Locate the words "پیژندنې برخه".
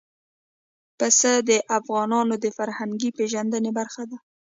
3.17-4.03